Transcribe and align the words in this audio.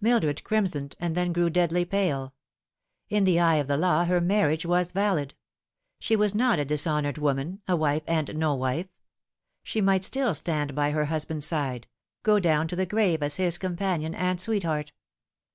Mildred 0.00 0.42
crimsoned 0.42 0.94
and 0.98 1.14
then 1.14 1.34
grew 1.34 1.50
ceadly 1.50 1.84
pale. 1.86 2.32
In 3.10 3.24
the 3.24 3.38
eye 3.38 3.56
of 3.56 3.66
the 3.66 3.76
law 3.76 4.06
her 4.06 4.22
marriage 4.22 4.64
was 4.64 4.90
valid. 4.90 5.34
She 5.98 6.16
was 6.16 6.34
not 6.34 6.58
a 6.58 6.64
dishonoured 6.64 7.18
woman 7.18 7.60
a 7.68 7.76
wife 7.76 8.02
and 8.06 8.34
no 8.38 8.54
wife. 8.54 8.88
She 9.62 9.82
might 9.82 10.02
still 10.02 10.32
stand 10.32 10.74
by 10.74 10.92
her 10.92 11.04
husband's 11.04 11.44
side 11.44 11.88
go 12.22 12.40
down 12.40 12.68
to 12.68 12.74
the 12.76 12.86
grave 12.86 13.22
as 13.22 13.36
his 13.36 13.58
companion 13.58 14.14
and 14.14 14.40
sweetheart. 14.40 14.92